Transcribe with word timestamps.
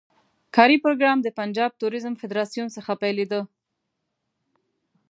کاري 0.55 0.77
پروګرام 0.83 1.17
د 1.21 1.27
پنجاب 1.39 1.71
توریزم 1.81 2.13
فدراسیون 2.21 2.67
څخه 2.75 2.91
پیلېده. 3.01 3.41